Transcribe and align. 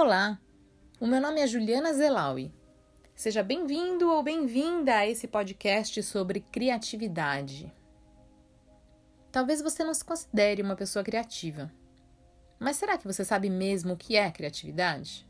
Olá, 0.00 0.40
o 1.00 1.08
meu 1.08 1.20
nome 1.20 1.40
é 1.40 1.46
Juliana 1.48 1.92
Zelaui. 1.92 2.52
Seja 3.16 3.42
bem-vindo 3.42 4.08
ou 4.08 4.22
bem-vinda 4.22 4.94
a 4.94 5.08
esse 5.08 5.26
podcast 5.26 6.00
sobre 6.04 6.38
criatividade. 6.38 7.74
Talvez 9.32 9.60
você 9.60 9.82
não 9.82 9.92
se 9.92 10.04
considere 10.04 10.62
uma 10.62 10.76
pessoa 10.76 11.04
criativa, 11.04 11.68
mas 12.60 12.76
será 12.76 12.96
que 12.96 13.08
você 13.08 13.24
sabe 13.24 13.50
mesmo 13.50 13.94
o 13.94 13.96
que 13.96 14.14
é 14.14 14.30
criatividade? 14.30 15.28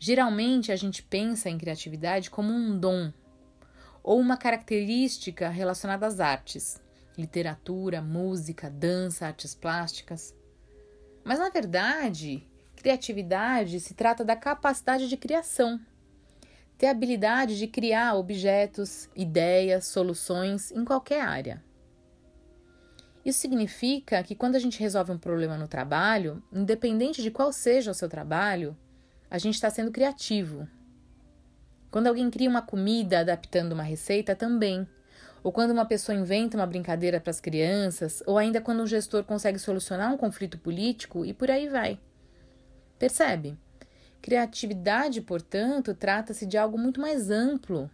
Geralmente 0.00 0.72
a 0.72 0.76
gente 0.76 1.04
pensa 1.04 1.48
em 1.48 1.56
criatividade 1.56 2.30
como 2.30 2.52
um 2.52 2.76
dom 2.76 3.12
ou 4.02 4.18
uma 4.18 4.36
característica 4.36 5.48
relacionada 5.48 6.04
às 6.04 6.18
artes, 6.18 6.82
literatura, 7.16 8.02
música, 8.02 8.68
dança, 8.68 9.28
artes 9.28 9.54
plásticas. 9.54 10.34
Mas 11.22 11.38
na 11.38 11.50
verdade, 11.50 12.44
criatividade 12.84 13.80
se 13.80 13.94
trata 13.94 14.22
da 14.22 14.36
capacidade 14.36 15.08
de 15.08 15.16
criação, 15.16 15.80
ter 16.76 16.88
a 16.88 16.90
habilidade 16.90 17.56
de 17.58 17.66
criar 17.66 18.14
objetos, 18.14 19.08
ideias, 19.16 19.86
soluções 19.86 20.70
em 20.70 20.84
qualquer 20.84 21.22
área. 21.22 21.64
Isso 23.24 23.38
significa 23.38 24.22
que 24.22 24.34
quando 24.34 24.56
a 24.56 24.58
gente 24.58 24.78
resolve 24.78 25.12
um 25.12 25.16
problema 25.16 25.56
no 25.56 25.66
trabalho, 25.66 26.42
independente 26.52 27.22
de 27.22 27.30
qual 27.30 27.54
seja 27.54 27.90
o 27.90 27.94
seu 27.94 28.06
trabalho, 28.06 28.76
a 29.30 29.38
gente 29.38 29.54
está 29.54 29.70
sendo 29.70 29.90
criativo. 29.90 30.68
Quando 31.90 32.08
alguém 32.08 32.30
cria 32.30 32.50
uma 32.50 32.60
comida 32.60 33.20
adaptando 33.20 33.72
uma 33.72 33.82
receita, 33.82 34.36
também. 34.36 34.86
Ou 35.42 35.50
quando 35.50 35.70
uma 35.70 35.86
pessoa 35.86 36.18
inventa 36.18 36.58
uma 36.58 36.66
brincadeira 36.66 37.18
para 37.18 37.30
as 37.30 37.40
crianças, 37.40 38.22
ou 38.26 38.36
ainda 38.36 38.60
quando 38.60 38.82
um 38.82 38.86
gestor 38.86 39.24
consegue 39.24 39.58
solucionar 39.58 40.12
um 40.12 40.18
conflito 40.18 40.58
político 40.58 41.24
e 41.24 41.32
por 41.32 41.50
aí 41.50 41.66
vai. 41.66 41.98
Percebe? 42.98 43.58
Criatividade, 44.22 45.20
portanto, 45.20 45.94
trata-se 45.94 46.46
de 46.46 46.56
algo 46.56 46.78
muito 46.78 47.00
mais 47.00 47.30
amplo 47.30 47.90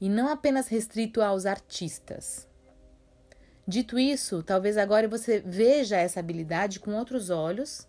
e 0.00 0.08
não 0.08 0.28
apenas 0.28 0.68
restrito 0.68 1.20
aos 1.20 1.44
artistas. 1.44 2.48
Dito 3.66 3.98
isso, 3.98 4.42
talvez 4.42 4.78
agora 4.78 5.06
você 5.06 5.40
veja 5.40 5.96
essa 5.96 6.20
habilidade 6.20 6.80
com 6.80 6.94
outros 6.94 7.28
olhos 7.28 7.86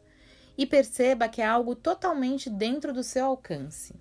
e 0.58 0.66
perceba 0.66 1.30
que 1.30 1.42
é 1.42 1.46
algo 1.46 1.74
totalmente 1.74 2.50
dentro 2.50 2.92
do 2.92 3.02
seu 3.02 3.26
alcance. 3.28 3.96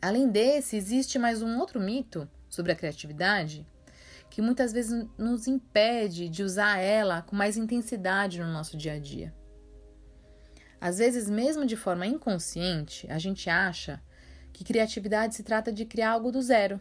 Além 0.00 0.28
desse, 0.30 0.76
existe 0.76 1.18
mais 1.18 1.42
um 1.42 1.58
outro 1.58 1.78
mito 1.78 2.26
sobre 2.48 2.72
a 2.72 2.74
criatividade 2.74 3.66
que 4.30 4.40
muitas 4.40 4.72
vezes 4.72 5.06
nos 5.16 5.46
impede 5.46 6.28
de 6.28 6.42
usar 6.42 6.78
ela 6.78 7.22
com 7.22 7.36
mais 7.36 7.56
intensidade 7.56 8.40
no 8.40 8.50
nosso 8.50 8.76
dia 8.76 8.94
a 8.94 8.98
dia. 8.98 9.34
Às 10.84 10.98
vezes, 10.98 11.30
mesmo 11.30 11.64
de 11.64 11.76
forma 11.76 12.06
inconsciente, 12.06 13.10
a 13.10 13.18
gente 13.18 13.48
acha 13.48 14.02
que 14.52 14.62
criatividade 14.62 15.34
se 15.34 15.42
trata 15.42 15.72
de 15.72 15.86
criar 15.86 16.10
algo 16.10 16.30
do 16.30 16.42
zero, 16.42 16.78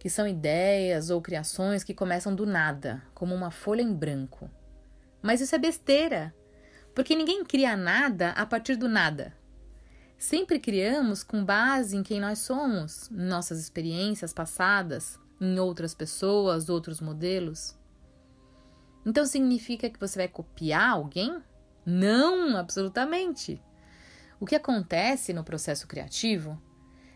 que 0.00 0.10
são 0.10 0.26
ideias 0.26 1.10
ou 1.10 1.22
criações 1.22 1.84
que 1.84 1.94
começam 1.94 2.34
do 2.34 2.44
nada, 2.44 3.04
como 3.14 3.32
uma 3.32 3.52
folha 3.52 3.82
em 3.82 3.94
branco. 3.94 4.50
Mas 5.22 5.40
isso 5.40 5.54
é 5.54 5.58
besteira, 5.58 6.34
porque 6.92 7.14
ninguém 7.14 7.44
cria 7.44 7.76
nada 7.76 8.30
a 8.30 8.44
partir 8.44 8.74
do 8.74 8.88
nada. 8.88 9.32
Sempre 10.18 10.58
criamos 10.58 11.22
com 11.22 11.44
base 11.44 11.96
em 11.96 12.02
quem 12.02 12.18
nós 12.18 12.40
somos, 12.40 13.08
em 13.12 13.26
nossas 13.28 13.60
experiências 13.60 14.32
passadas, 14.32 15.20
em 15.40 15.56
outras 15.60 15.94
pessoas, 15.94 16.68
outros 16.68 17.00
modelos. 17.00 17.78
Então 19.06 19.24
significa 19.24 19.88
que 19.88 20.00
você 20.00 20.18
vai 20.18 20.26
copiar 20.26 20.94
alguém? 20.94 21.40
Não, 21.84 22.56
absolutamente. 22.56 23.60
O 24.40 24.46
que 24.46 24.56
acontece 24.56 25.32
no 25.32 25.44
processo 25.44 25.86
criativo 25.86 26.60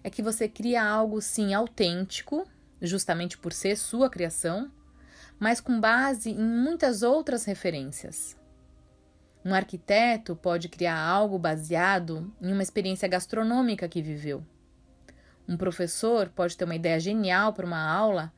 é 0.03 0.11
que 0.11 0.23
você 0.23 0.49
cria 0.49 0.85
algo 0.85 1.21
sim 1.21 1.53
autêntico, 1.55 2.47
justamente 2.81 3.37
por 3.37 3.53
ser 3.53 3.77
sua 3.77 4.09
criação, 4.09 4.71
mas 5.39 5.61
com 5.61 5.81
base 5.81 6.31
em 6.31 6.43
muitas 6.43 7.03
outras 7.03 7.45
referências. 7.45 8.37
Um 9.45 9.55
arquiteto 9.55 10.37
pode 10.37 10.69
criar 10.69 10.99
algo 10.99 11.39
baseado 11.39 12.33
em 12.41 12.53
uma 12.53 12.63
experiência 12.63 13.09
gastronômica 13.09 13.89
que 13.89 14.03
viveu. 14.03 14.45
Um 15.49 15.57
professor 15.57 16.29
pode 16.29 16.57
ter 16.57 16.65
uma 16.65 16.75
ideia 16.75 17.01
genial 17.01 17.53
para 17.53 17.65
uma 17.65 17.83
aula 17.83 18.33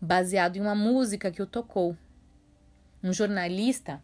baseado 0.00 0.56
em 0.56 0.60
uma 0.60 0.74
música 0.74 1.30
que 1.30 1.42
o 1.42 1.46
tocou. 1.46 1.96
Um 3.02 3.12
jornalista 3.12 4.02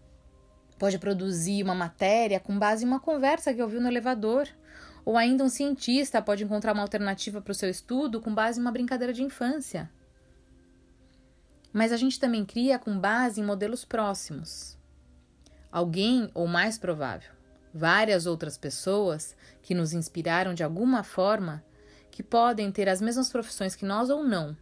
Pode 0.80 0.98
produzir 0.98 1.62
uma 1.62 1.74
matéria 1.74 2.40
com 2.40 2.58
base 2.58 2.86
em 2.86 2.88
uma 2.88 2.98
conversa 2.98 3.52
que 3.52 3.62
ouviu 3.62 3.82
no 3.82 3.88
elevador. 3.88 4.48
Ou 5.04 5.14
ainda 5.14 5.44
um 5.44 5.48
cientista 5.50 6.22
pode 6.22 6.42
encontrar 6.42 6.72
uma 6.72 6.80
alternativa 6.80 7.38
para 7.38 7.52
o 7.52 7.54
seu 7.54 7.68
estudo 7.68 8.18
com 8.18 8.34
base 8.34 8.58
em 8.58 8.62
uma 8.62 8.72
brincadeira 8.72 9.12
de 9.12 9.22
infância. 9.22 9.90
Mas 11.70 11.92
a 11.92 11.98
gente 11.98 12.18
também 12.18 12.46
cria 12.46 12.78
com 12.78 12.98
base 12.98 13.42
em 13.42 13.44
modelos 13.44 13.84
próximos. 13.84 14.78
Alguém, 15.70 16.30
ou 16.32 16.46
mais 16.46 16.78
provável, 16.78 17.30
várias 17.74 18.24
outras 18.24 18.56
pessoas 18.56 19.36
que 19.60 19.74
nos 19.74 19.92
inspiraram 19.92 20.54
de 20.54 20.64
alguma 20.64 21.02
forma, 21.02 21.62
que 22.10 22.22
podem 22.22 22.72
ter 22.72 22.88
as 22.88 23.02
mesmas 23.02 23.28
profissões 23.28 23.76
que 23.76 23.84
nós 23.84 24.08
ou 24.08 24.24
não. 24.24 24.56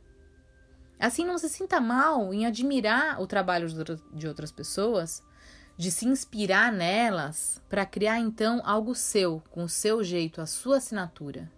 Assim, 0.99 1.25
não 1.25 1.39
se 1.39 1.49
sinta 1.49 1.81
mal 1.81 2.35
em 2.35 2.45
admirar 2.45 3.23
o 3.23 3.27
trabalho 3.27 3.69
de 4.12 4.27
outras 4.27 4.50
pessoas 4.50 5.23
de 5.78 5.93
se 5.93 6.09
inspirar 6.09 6.72
nelas 6.72 7.62
para 7.69 7.87
criar 7.87 8.19
então 8.19 8.61
algo 8.65 8.97
seu, 8.97 9.41
com 9.49 9.62
o 9.62 9.69
seu 9.69 10.03
jeito, 10.03 10.41
a 10.41 10.47
sua 10.47 10.78
assinatura. 10.78 11.49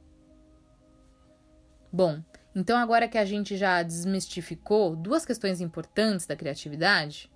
Bom, 1.91 2.23
então 2.55 2.77
agora 2.77 3.09
que 3.09 3.17
a 3.17 3.25
gente 3.25 3.57
já 3.57 3.83
desmistificou 3.83 4.95
duas 4.95 5.25
questões 5.25 5.63
importantes 5.63 6.27
da 6.27 6.37
criatividade, 6.37 7.33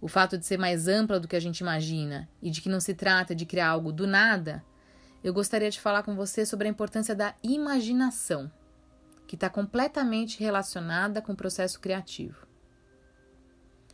o 0.00 0.08
fato 0.08 0.38
de 0.38 0.46
ser 0.46 0.58
mais 0.58 0.88
ampla 0.88 1.20
do 1.20 1.28
que 1.28 1.36
a 1.36 1.40
gente 1.40 1.58
imagina 1.58 2.26
e 2.40 2.50
de 2.50 2.62
que 2.62 2.68
não 2.70 2.80
se 2.80 2.94
trata 2.94 3.34
de 3.34 3.44
criar 3.44 3.68
algo 3.68 3.92
do 3.92 4.06
nada, 4.06 4.64
eu 5.22 5.34
gostaria 5.34 5.70
de 5.70 5.80
falar 5.80 6.02
com 6.02 6.16
você 6.16 6.46
sobre 6.46 6.66
a 6.66 6.70
importância 6.70 7.14
da 7.14 7.34
imaginação, 7.42 8.50
que 9.26 9.36
está 9.36 9.50
completamente 9.50 10.40
relacionada 10.40 11.20
com 11.20 11.32
o 11.32 11.36
processo 11.36 11.78
criativo. 11.78 12.46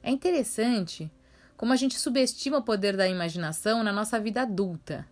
É 0.00 0.10
interessante 0.10 1.10
como 1.58 1.72
a 1.72 1.76
gente 1.76 1.98
subestima 1.98 2.58
o 2.58 2.62
poder 2.62 2.96
da 2.96 3.08
imaginação 3.08 3.82
na 3.82 3.92
nossa 3.92 4.18
vida 4.20 4.42
adulta. 4.42 5.04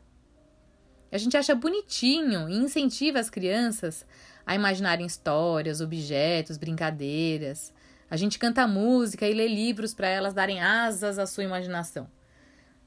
A 1.10 1.18
gente 1.18 1.36
acha 1.36 1.56
bonitinho 1.56 2.48
e 2.48 2.54
incentiva 2.56 3.18
as 3.18 3.28
crianças 3.28 4.06
a 4.46 4.54
imaginarem 4.54 5.04
histórias, 5.04 5.80
objetos, 5.80 6.56
brincadeiras. 6.56 7.74
A 8.08 8.16
gente 8.16 8.38
canta 8.38 8.66
música 8.68 9.26
e 9.26 9.34
lê 9.34 9.48
livros 9.48 9.92
para 9.92 10.06
elas 10.06 10.32
darem 10.32 10.60
asas 10.62 11.18
à 11.18 11.26
sua 11.26 11.42
imaginação. 11.42 12.08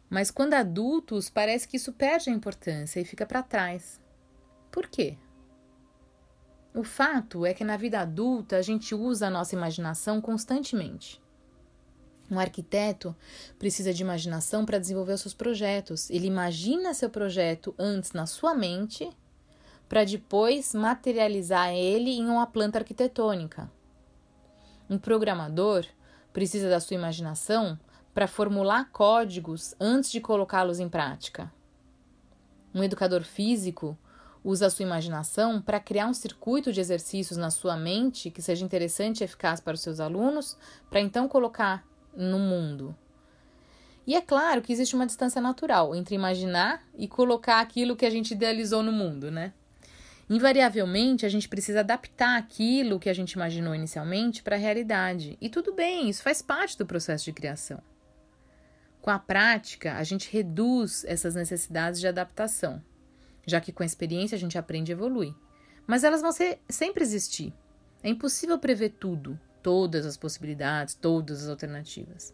Mas 0.10 0.32
quando 0.32 0.54
adultos, 0.54 1.30
parece 1.30 1.68
que 1.68 1.76
isso 1.76 1.92
perde 1.92 2.30
a 2.30 2.34
importância 2.34 3.02
e 3.02 3.06
fica 3.06 3.26
para 3.26 3.44
trás. 3.44 4.00
Por 4.72 4.88
quê? 4.88 5.18
O 6.74 6.84
fato 6.84 7.46
é 7.46 7.54
que 7.54 7.66
na 7.66 7.76
vida 7.76 8.00
adulta 8.00 8.56
a 8.56 8.62
gente 8.62 8.96
usa 8.96 9.28
a 9.28 9.30
nossa 9.30 9.54
imaginação 9.54 10.22
constantemente. 10.22 11.22
Um 12.32 12.40
arquiteto 12.40 13.16
precisa 13.58 13.94
de 13.94 14.04
imaginação 14.04 14.66
para 14.66 14.78
desenvolver 14.78 15.14
os 15.14 15.22
seus 15.22 15.34
projetos. 15.34 16.10
Ele 16.10 16.28
imagina 16.28 16.94
seu 16.94 17.10
projeto 17.10 17.74
antes 17.78 18.12
na 18.12 18.26
sua 18.26 18.54
mente, 18.54 19.10
para 19.88 20.04
depois 20.04 20.74
materializar 20.76 21.74
ele 21.74 22.12
em 22.12 22.28
uma 22.28 22.46
planta 22.46 22.78
arquitetônica. 22.78 23.70
Um 24.88 25.00
programador 25.00 25.86
precisa 26.32 26.70
da 26.70 26.80
sua 26.80 26.96
imaginação 26.96 27.80
para 28.14 28.28
formular 28.28 28.92
códigos 28.92 29.74
antes 29.80 30.12
de 30.12 30.22
colocá-los 30.22 30.80
em 30.80 30.88
prática. 30.88 31.52
Um 32.74 32.84
educador 32.84 33.24
físico 33.24 33.98
usa 34.44 34.68
a 34.68 34.70
sua 34.70 34.84
imaginação 34.84 35.62
para 35.62 35.80
criar 35.80 36.08
um 36.08 36.14
circuito 36.14 36.72
de 36.72 36.80
exercícios 36.80 37.38
na 37.38 37.50
sua 37.50 37.76
mente 37.76 38.30
que 38.30 38.42
seja 38.42 38.64
interessante 38.64 39.22
e 39.22 39.24
eficaz 39.24 39.60
para 39.60 39.74
os 39.74 39.82
seus 39.82 40.00
alunos, 40.00 40.58
para 40.90 41.02
então 41.02 41.28
colocar 41.28 41.86
no 42.20 42.38
mundo. 42.38 42.96
E 44.06 44.16
é 44.16 44.22
claro 44.22 44.62
que 44.62 44.74
existe 44.74 44.96
uma 44.96 45.06
distância 45.06 45.40
natural 45.40 45.96
entre 45.96 46.16
imaginar 46.16 46.84
e 46.98 47.08
colocar 47.08 47.60
aquilo 47.60 47.96
que 47.96 48.06
a 48.06 48.10
gente 48.10 48.32
idealizou 48.32 48.84
no 48.84 48.92
mundo, 48.92 49.32
né? 49.32 49.54
Invariavelmente, 50.30 51.26
a 51.26 51.30
gente 51.30 51.48
precisa 51.48 51.80
adaptar 51.80 52.38
aquilo 52.38 53.00
que 53.00 53.10
a 53.10 53.14
gente 53.14 53.34
imaginou 53.34 53.74
inicialmente 53.74 54.44
para 54.44 54.56
a 54.56 54.60
realidade. 54.60 55.38
E 55.42 55.50
tudo 55.50 55.74
bem, 55.74 56.10
isso 56.10 56.22
faz 56.22 56.42
parte 56.42 56.78
do 56.78 56.86
processo 56.86 57.26
de 57.26 57.34
criação. 57.34 57.82
Com 59.02 59.10
a 59.10 59.18
prática, 59.18 59.96
a 59.96 60.04
gente 60.04 60.32
reduz 60.32 61.06
essas 61.06 61.34
necessidades 61.34 62.00
de 62.00 62.08
adaptação, 62.08 62.84
já 63.48 63.62
que 63.62 63.72
com 63.72 63.82
a 63.82 63.86
experiência 63.86 64.36
a 64.36 64.40
gente 64.40 64.58
aprende 64.58 64.92
e 64.92 64.94
evolui. 64.94 65.34
Mas 65.88 66.04
elas 66.04 66.22
vão 66.22 66.32
ser, 66.32 66.60
sempre 66.68 67.04
existir. 67.04 67.54
É 68.04 68.10
impossível 68.10 68.60
prever 68.60 68.90
tudo 69.00 69.40
todas 69.70 70.04
as 70.04 70.18
possibilidades, 70.18 70.96
todas 70.96 71.44
as 71.44 71.48
alternativas. 71.48 72.34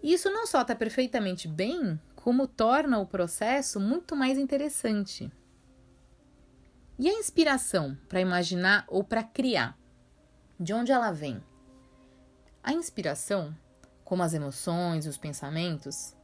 E 0.00 0.12
isso 0.12 0.30
não 0.30 0.46
só 0.46 0.62
está 0.62 0.72
perfeitamente 0.72 1.48
bem, 1.48 2.00
como 2.14 2.46
torna 2.46 3.00
o 3.00 3.06
processo 3.06 3.80
muito 3.80 4.14
mais 4.14 4.38
interessante. 4.38 5.32
E 6.96 7.08
a 7.08 7.12
inspiração 7.12 7.98
para 8.08 8.20
imaginar 8.20 8.84
ou 8.86 9.02
para 9.02 9.24
criar? 9.24 9.76
De 10.60 10.72
onde 10.72 10.92
ela 10.92 11.10
vem? 11.10 11.42
A 12.62 12.72
inspiração, 12.72 13.52
como 14.04 14.22
as 14.22 14.32
emoções 14.32 15.06
e 15.06 15.08
os 15.08 15.18
pensamentos, 15.18 16.16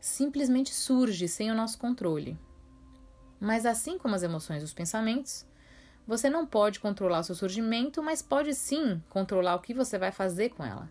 simplesmente 0.00 0.74
surge 0.74 1.28
sem 1.28 1.52
o 1.52 1.54
nosso 1.54 1.78
controle. 1.78 2.36
Mas 3.38 3.64
assim 3.64 3.96
como 3.96 4.16
as 4.16 4.24
emoções 4.24 4.60
e 4.60 4.64
os 4.64 4.74
pensamentos, 4.74 5.46
você 6.06 6.28
não 6.28 6.46
pode 6.46 6.80
controlar 6.80 7.20
o 7.20 7.24
seu 7.24 7.34
surgimento, 7.34 8.02
mas 8.02 8.22
pode 8.22 8.54
sim 8.54 9.02
controlar 9.08 9.54
o 9.54 9.60
que 9.60 9.72
você 9.72 9.98
vai 9.98 10.10
fazer 10.10 10.50
com 10.50 10.64
ela. 10.64 10.90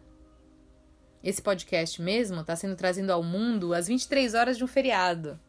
Esse 1.23 1.41
podcast 1.41 2.01
mesmo 2.01 2.41
está 2.41 2.55
sendo 2.55 2.75
trazido 2.75 3.11
ao 3.11 3.21
mundo 3.21 3.73
às 3.73 3.87
23 3.87 4.33
horas 4.33 4.57
de 4.57 4.63
um 4.63 4.67
feriado. 4.67 5.39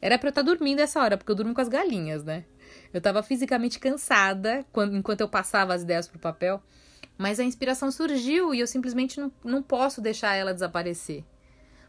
Era 0.00 0.18
para 0.18 0.28
eu 0.28 0.30
estar 0.30 0.42
tá 0.42 0.46
dormindo 0.46 0.80
essa 0.80 1.02
hora, 1.02 1.18
porque 1.18 1.30
eu 1.30 1.36
durmo 1.36 1.52
com 1.52 1.60
as 1.60 1.68
galinhas, 1.68 2.24
né? 2.24 2.44
Eu 2.92 2.98
estava 2.98 3.22
fisicamente 3.22 3.78
cansada 3.78 4.64
quando, 4.72 4.96
enquanto 4.96 5.20
eu 5.20 5.28
passava 5.28 5.74
as 5.74 5.82
ideias 5.82 6.06
para 6.06 6.16
o 6.16 6.20
papel, 6.20 6.62
mas 7.16 7.40
a 7.40 7.44
inspiração 7.44 7.90
surgiu 7.90 8.54
e 8.54 8.60
eu 8.60 8.66
simplesmente 8.66 9.20
não, 9.20 9.32
não 9.44 9.62
posso 9.62 10.00
deixar 10.00 10.34
ela 10.34 10.54
desaparecer. 10.54 11.24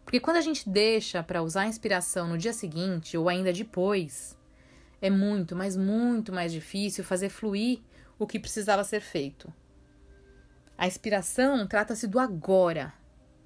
Porque 0.03 0.19
quando 0.19 0.37
a 0.37 0.41
gente 0.41 0.67
deixa 0.67 1.21
para 1.21 1.43
usar 1.43 1.61
a 1.61 1.67
inspiração 1.67 2.27
no 2.27 2.37
dia 2.37 2.51
seguinte 2.51 3.15
ou 3.15 3.29
ainda 3.29 3.53
depois, 3.53 4.35
é 5.01 5.09
muito, 5.09 5.55
mas 5.55 5.75
muito 5.77 6.31
mais 6.33 6.51
difícil 6.51 7.03
fazer 7.03 7.29
fluir 7.29 7.79
o 8.17 8.27
que 8.27 8.39
precisava 8.39 8.83
ser 8.83 9.01
feito. 9.01 9.51
A 10.77 10.87
inspiração 10.87 11.67
trata-se 11.67 12.07
do 12.07 12.19
agora, 12.19 12.93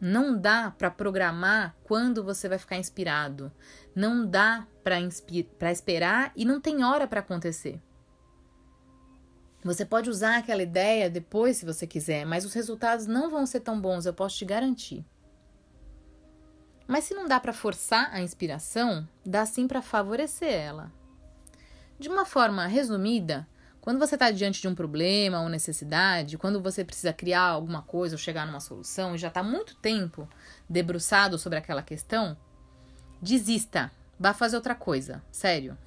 não 0.06 0.38
dá 0.38 0.70
para 0.70 0.92
programar 0.92 1.78
quando 1.82 2.26
você 2.26 2.50
vai 2.50 2.58
ficar 2.58 2.76
inspirado. 2.76 3.50
Não 3.96 4.28
dá 4.28 4.68
para 4.84 5.72
esperar 5.72 6.34
e 6.36 6.44
não 6.44 6.60
tem 6.60 6.84
hora 6.84 7.08
para 7.08 7.22
acontecer. 7.22 7.82
Você 9.64 9.86
pode 9.86 10.10
usar 10.10 10.40
aquela 10.40 10.62
ideia 10.62 11.10
depois 11.10 11.56
se 11.56 11.66
você 11.66 11.88
quiser, 11.88 12.26
mas 12.26 12.44
os 12.44 12.54
resultados 12.54 13.08
não 13.08 13.30
vão 13.30 13.46
ser 13.46 13.62
tão 13.62 13.80
bons, 13.80 14.06
eu 14.06 14.14
posso 14.14 14.36
te 14.36 14.44
garantir. 14.44 15.06
Mas 16.86 17.06
se 17.06 17.14
não 17.14 17.26
dá 17.26 17.40
para 17.40 17.54
forçar 17.54 18.14
a 18.14 18.20
inspiração, 18.22 19.08
dá 19.26 19.46
sim 19.46 19.70
para 19.70 19.82
favorecer 19.82 20.52
ela. 20.52 20.92
De 22.04 22.10
uma 22.10 22.26
forma 22.26 22.68
resumida, 22.68 23.48
quando 23.80 23.98
você 23.98 24.16
está 24.16 24.30
diante 24.30 24.60
de 24.60 24.68
um 24.68 24.76
problema 24.76 25.40
ou 25.40 25.48
necessidade, 25.48 26.38
quando 26.38 26.62
você 26.62 26.84
precisa 26.84 27.14
criar 27.14 27.44
alguma 27.44 27.82
coisa 27.82 28.16
ou 28.16 28.20
chegar 28.20 28.46
numa 28.46 28.60
solução 28.60 29.16
e 29.16 29.18
já 29.18 29.30
está 29.30 29.42
muito 29.42 29.74
tempo 29.76 30.28
debruçado 30.70 31.40
sobre 31.40 31.60
aquela 31.60 31.82
questão, 31.82 32.36
desista, 33.22 33.90
vá 34.20 34.34
fazer 34.34 34.58
outra 34.58 34.76
coisa, 34.76 35.24
sério. 35.32 35.78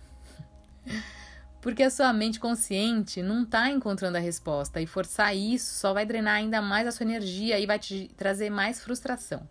Porque 1.61 1.83
a 1.83 1.91
sua 1.91 2.11
mente 2.15 2.41
consciente 2.41 3.21
não 3.21 3.43
está 3.43 3.69
encontrando 3.69 4.17
a 4.17 4.21
resposta 4.21 4.81
e 4.81 4.87
forçar 4.87 5.37
isso 5.37 5.75
só 5.75 5.93
vai 5.93 6.07
drenar 6.07 6.37
ainda 6.37 6.63
mais 6.63 6.89
a 6.89 6.93
sua 6.93 7.05
energia 7.05 7.61
e 7.61 7.67
vai 7.67 7.79
te 7.79 8.11
trazer 8.17 8.49
mais 8.49 8.81
frustração. 8.81 9.47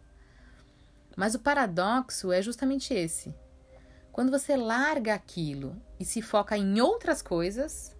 Mas 1.16 1.36
o 1.36 1.40
paradoxo 1.40 2.32
é 2.32 2.42
justamente 2.42 2.92
esse. 2.92 3.36
Quando 4.16 4.32
você 4.32 4.56
larga 4.56 5.14
aquilo 5.14 5.76
e 6.00 6.06
se 6.06 6.22
foca 6.22 6.58
em 6.58 6.80
outras 6.80 7.22
coisas, 7.22 7.94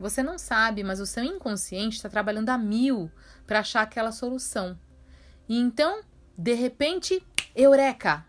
você 0.00 0.20
não 0.20 0.36
sabe, 0.36 0.82
mas 0.82 0.98
o 0.98 1.06
seu 1.06 1.22
inconsciente 1.22 1.94
está 1.94 2.08
trabalhando 2.08 2.48
a 2.48 2.58
mil 2.58 3.08
para 3.46 3.60
achar 3.60 3.82
aquela 3.82 4.10
solução. 4.10 4.76
E 5.48 5.56
então, 5.56 6.00
de 6.36 6.54
repente, 6.54 7.24
eureka! 7.54 8.26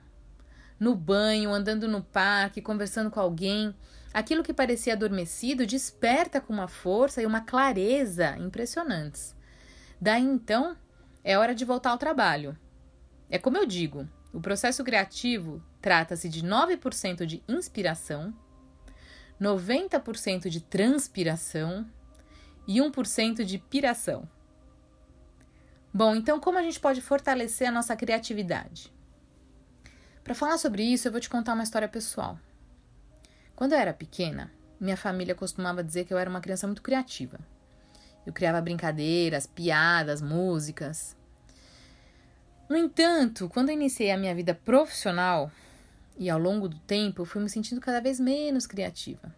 No 0.80 0.94
banho, 0.94 1.52
andando 1.52 1.88
no 1.88 2.04
parque, 2.04 2.62
conversando 2.62 3.10
com 3.10 3.20
alguém, 3.20 3.76
aquilo 4.14 4.44
que 4.44 4.54
parecia 4.54 4.94
adormecido 4.94 5.66
desperta 5.66 6.40
com 6.40 6.54
uma 6.54 6.68
força 6.68 7.24
e 7.24 7.26
uma 7.26 7.42
clareza 7.42 8.38
impressionantes. 8.38 9.36
Daí 10.00 10.22
então, 10.22 10.78
é 11.24 11.36
hora 11.40 11.56
de 11.56 11.66
voltar 11.66 11.90
ao 11.90 11.98
trabalho. 11.98 12.56
É 13.32 13.40
como 13.40 13.58
eu 13.58 13.66
digo, 13.66 14.08
o 14.34 14.40
processo 14.40 14.84
criativo 14.84 15.62
trata-se 15.82 16.30
de 16.30 16.44
9% 16.44 17.26
de 17.26 17.44
inspiração 17.48 18.34
90% 19.42 20.50
de 20.50 20.62
transpiração 20.62 21.90
e 22.68 22.78
1% 22.78 23.44
de 23.44 23.58
piração. 23.58 24.30
Bom, 25.92 26.16
então 26.16 26.40
como 26.40 26.60
a 26.60 26.62
gente 26.62 26.80
pode 26.80 27.02
fortalecer 27.02 27.68
a 27.68 27.72
nossa 27.72 27.96
criatividade? 27.96 28.94
Para 30.24 30.36
falar 30.36 30.60
sobre 30.60 30.84
isso, 30.84 31.08
eu 31.08 31.12
vou 31.12 31.20
te 31.20 31.30
contar 31.30 31.56
uma 31.56 31.64
história 31.64 31.90
pessoal. 31.90 32.40
Quando 33.56 33.74
eu 33.74 33.80
era 33.80 33.94
pequena, 33.94 34.52
minha 34.80 34.96
família 34.96 35.34
costumava 35.34 35.84
dizer 35.84 36.06
que 36.06 36.14
eu 36.14 36.20
era 36.20 36.30
uma 36.30 36.40
criança 36.40 36.68
muito 36.68 36.84
criativa. 36.84 37.40
Eu 38.26 38.32
criava 38.32 38.62
brincadeiras, 38.62 39.48
piadas, 39.48 40.22
músicas. 40.22 41.18
No 42.72 42.78
entanto, 42.78 43.50
quando 43.50 43.68
eu 43.68 43.74
iniciei 43.74 44.12
a 44.12 44.18
minha 44.18 44.34
vida 44.34 44.56
profissional, 44.56 45.52
e 46.18 46.30
ao 46.30 46.40
longo 46.40 46.70
do 46.70 46.80
tempo 46.80 47.22
eu 47.22 47.26
fui 47.26 47.42
me 47.42 47.50
sentindo 47.50 47.82
cada 47.82 48.00
vez 48.00 48.18
menos 48.18 48.66
criativa. 48.66 49.36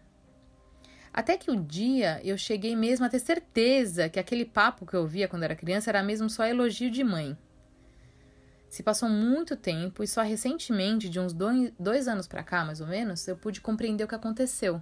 Até 1.12 1.36
que 1.36 1.50
um 1.50 1.60
dia 1.60 2.20
eu 2.22 2.38
cheguei 2.38 2.76
mesmo 2.76 3.04
a 3.04 3.08
ter 3.08 3.18
certeza 3.18 4.08
que 4.08 4.20
aquele 4.20 4.44
papo 4.44 4.86
que 4.86 4.94
eu 4.94 5.00
ouvia 5.00 5.26
quando 5.26 5.42
era 5.42 5.56
criança 5.56 5.90
era 5.90 6.00
mesmo 6.00 6.30
só 6.30 6.46
elogio 6.46 6.88
de 6.88 7.02
mãe. 7.02 7.36
Se 8.70 8.84
passou 8.84 9.08
muito 9.08 9.56
tempo 9.56 10.04
e 10.04 10.06
só 10.06 10.22
recentemente, 10.22 11.08
de 11.08 11.18
uns 11.18 11.32
dois, 11.32 11.72
dois 11.76 12.06
anos 12.06 12.28
para 12.28 12.44
cá 12.44 12.64
mais 12.64 12.80
ou 12.80 12.86
menos, 12.86 13.26
eu 13.26 13.36
pude 13.36 13.60
compreender 13.60 14.04
o 14.04 14.08
que 14.08 14.14
aconteceu. 14.14 14.80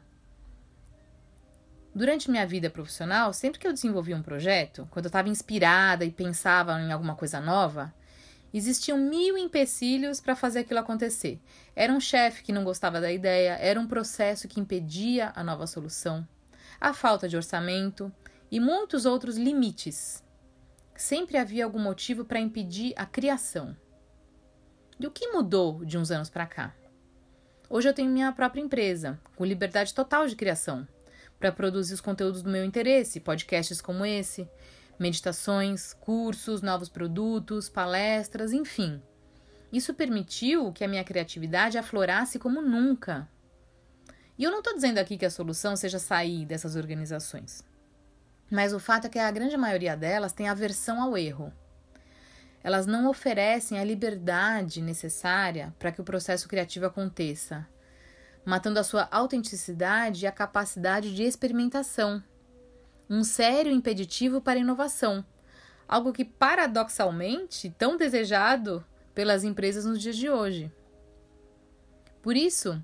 Durante 1.94 2.30
minha 2.30 2.46
vida 2.46 2.68
profissional, 2.68 3.32
sempre 3.32 3.58
que 3.58 3.66
eu 3.66 3.72
desenvolvia 3.72 4.14
um 4.14 4.22
projeto, 4.22 4.86
quando 4.90 5.06
eu 5.06 5.08
estava 5.08 5.30
inspirada 5.30 6.04
e 6.04 6.12
pensava 6.12 6.78
em 6.78 6.92
alguma 6.92 7.16
coisa 7.16 7.40
nova, 7.40 7.94
Existiam 8.52 8.98
mil 8.98 9.38
empecilhos 9.38 10.20
para 10.20 10.36
fazer 10.36 10.60
aquilo 10.60 10.80
acontecer. 10.80 11.40
Era 11.74 11.92
um 11.92 12.00
chefe 12.00 12.42
que 12.42 12.52
não 12.52 12.64
gostava 12.64 13.00
da 13.00 13.10
ideia, 13.10 13.56
era 13.60 13.80
um 13.80 13.86
processo 13.86 14.46
que 14.46 14.60
impedia 14.60 15.32
a 15.34 15.42
nova 15.42 15.66
solução, 15.66 16.26
a 16.80 16.92
falta 16.92 17.28
de 17.28 17.36
orçamento 17.36 18.12
e 18.50 18.60
muitos 18.60 19.06
outros 19.06 19.36
limites. 19.36 20.22
Sempre 20.94 21.38
havia 21.38 21.64
algum 21.64 21.78
motivo 21.78 22.24
para 22.24 22.40
impedir 22.40 22.92
a 22.96 23.06
criação. 23.06 23.74
E 25.00 25.06
o 25.06 25.10
que 25.10 25.28
mudou 25.28 25.84
de 25.84 25.96
uns 25.96 26.10
anos 26.10 26.28
para 26.28 26.46
cá? 26.46 26.74
Hoje 27.70 27.88
eu 27.88 27.94
tenho 27.94 28.10
minha 28.10 28.30
própria 28.32 28.60
empresa, 28.60 29.18
com 29.34 29.46
liberdade 29.46 29.94
total 29.94 30.28
de 30.28 30.36
criação, 30.36 30.86
para 31.40 31.50
produzir 31.50 31.94
os 31.94 32.02
conteúdos 32.02 32.42
do 32.42 32.50
meu 32.50 32.64
interesse, 32.64 33.18
podcasts 33.18 33.80
como 33.80 34.04
esse, 34.04 34.46
meditações, 35.02 35.92
cursos, 35.92 36.62
novos 36.62 36.88
produtos, 36.88 37.68
palestras, 37.68 38.52
enfim. 38.52 39.02
Isso 39.72 39.92
permitiu 39.92 40.72
que 40.72 40.84
a 40.84 40.88
minha 40.88 41.02
criatividade 41.02 41.76
aflorasse 41.76 42.38
como 42.38 42.62
nunca. 42.62 43.28
E 44.38 44.44
eu 44.44 44.50
não 44.50 44.58
estou 44.60 44.74
dizendo 44.74 44.98
aqui 44.98 45.18
que 45.18 45.26
a 45.26 45.30
solução 45.30 45.74
seja 45.74 45.98
sair 45.98 46.46
dessas 46.46 46.76
organizações. 46.76 47.64
Mas 48.50 48.72
o 48.72 48.78
fato 48.78 49.06
é 49.06 49.10
que 49.10 49.18
a 49.18 49.30
grande 49.30 49.56
maioria 49.56 49.96
delas 49.96 50.32
tem 50.32 50.48
aversão 50.48 51.02
ao 51.02 51.18
erro. 51.18 51.52
Elas 52.62 52.86
não 52.86 53.08
oferecem 53.08 53.78
a 53.78 53.84
liberdade 53.84 54.80
necessária 54.80 55.74
para 55.78 55.90
que 55.90 56.00
o 56.00 56.04
processo 56.04 56.48
criativo 56.48 56.86
aconteça, 56.86 57.66
matando 58.44 58.78
a 58.78 58.84
sua 58.84 59.08
autenticidade 59.10 60.24
e 60.24 60.28
a 60.28 60.32
capacidade 60.32 61.14
de 61.14 61.24
experimentação 61.24 62.22
um 63.12 63.22
sério 63.22 63.70
impeditivo 63.70 64.40
para 64.40 64.58
a 64.58 64.62
inovação, 64.62 65.22
algo 65.86 66.14
que 66.14 66.24
paradoxalmente 66.24 67.68
tão 67.76 67.98
desejado 67.98 68.82
pelas 69.14 69.44
empresas 69.44 69.84
nos 69.84 70.00
dias 70.00 70.16
de 70.16 70.30
hoje. 70.30 70.72
Por 72.22 72.34
isso, 72.34 72.82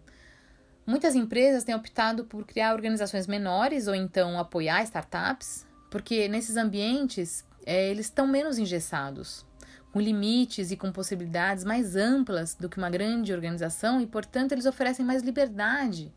muitas 0.85 1.15
empresas 1.15 1.65
têm 1.65 1.75
optado 1.75 2.25
por 2.25 2.45
criar 2.45 2.75
organizações 2.75 3.27
menores 3.27 3.87
ou 3.87 3.95
então 3.95 4.39
apoiar 4.39 4.83
startups, 4.83 5.67
porque 5.91 6.29
nesses 6.29 6.59
ambientes 6.59 7.43
é, 7.65 7.89
eles 7.89 8.05
estão 8.05 8.27
menos 8.27 8.59
engessados, 8.59 9.47
com 9.91 9.99
limites 9.99 10.71
e 10.71 10.77
com 10.77 10.93
possibilidades 10.93 11.65
mais 11.65 11.97
amplas 11.97 12.55
do 12.55 12.69
que 12.69 12.77
uma 12.77 12.91
grande 12.91 13.33
organização 13.33 13.99
e, 13.99 14.07
portanto, 14.07 14.53
eles 14.53 14.67
oferecem 14.67 15.07
mais 15.07 15.23
liberdade 15.23 16.13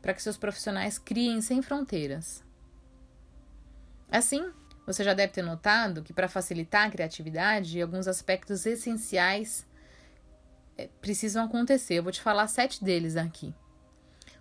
para 0.00 0.14
que 0.14 0.22
seus 0.22 0.38
profissionais 0.38 0.96
criem 0.96 1.42
sem 1.42 1.60
fronteiras. 1.60 2.42
Assim, 4.12 4.52
você 4.86 5.02
já 5.02 5.14
deve 5.14 5.32
ter 5.32 5.40
notado 5.40 6.02
que 6.02 6.12
para 6.12 6.28
facilitar 6.28 6.86
a 6.86 6.90
criatividade, 6.90 7.80
alguns 7.80 8.06
aspectos 8.06 8.66
essenciais 8.66 9.66
eh, 10.76 10.90
precisam 11.00 11.46
acontecer. 11.46 11.94
Eu 11.94 12.02
vou 12.02 12.12
te 12.12 12.20
falar 12.20 12.46
sete 12.46 12.84
deles 12.84 13.16
aqui. 13.16 13.54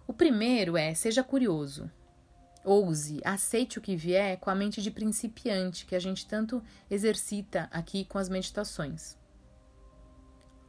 O 0.06 0.12
primeiro 0.12 0.76
é 0.76 0.94
seja 0.94 1.24
curioso. 1.24 1.90
Ouse, 2.66 3.22
aceite 3.24 3.80
o 3.80 3.82
que 3.82 3.96
vier 3.96 4.38
com 4.40 4.50
a 4.50 4.56
mente 4.56 4.82
de 4.82 4.92
principiante, 4.92 5.86
que 5.86 5.96
a 5.96 6.00
gente 6.00 6.28
tanto 6.28 6.62
exercita 6.90 7.70
aqui 7.72 8.04
com 8.04 8.18
as 8.18 8.28
meditações. 8.28 9.18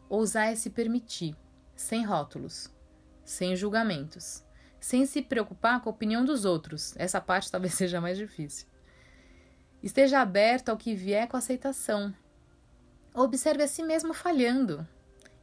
Ousar 0.09 0.53
é 0.53 0.55
se 0.55 0.71
permitir, 0.71 1.35
sem 1.75 2.05
rótulos, 2.05 2.71
sem 3.25 3.57
julgamentos, 3.57 4.45
sem 4.79 5.05
se 5.07 5.23
preocupar 5.23 5.81
com 5.81 5.91
a 5.91 5.93
opinião 5.93 6.25
dos 6.25 6.45
outros. 6.45 6.95
Essa 6.97 7.21
parte 7.21 7.51
talvez 7.51 7.75
seja 7.75 8.01
mais 8.01 8.17
difícil. 8.17 8.72
Esteja 9.83 10.21
aberto 10.21 10.69
ao 10.69 10.77
que 10.77 10.95
vier 10.95 11.27
com 11.27 11.37
aceitação. 11.37 12.15
Observe 13.15 13.65
a 13.65 13.69
si 13.69 13.83
mesmo 13.83 14.15
falhando. 14.15 14.87